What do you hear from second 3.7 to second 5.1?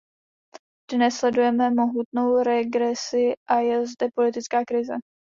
zde politická krize.